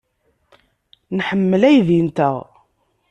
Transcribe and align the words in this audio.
Nḥemmel 1.17 1.61
aydi-nteɣ. 1.69 2.35